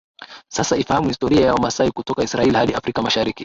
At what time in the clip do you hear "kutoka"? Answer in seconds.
1.91-2.23